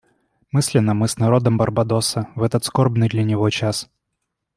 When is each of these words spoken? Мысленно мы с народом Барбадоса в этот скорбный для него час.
Мысленно 0.51 0.95
мы 0.95 1.07
с 1.07 1.19
народом 1.19 1.59
Барбадоса 1.59 2.27
в 2.33 2.41
этот 2.41 2.65
скорбный 2.65 3.07
для 3.07 3.23
него 3.23 3.47
час. 3.51 3.87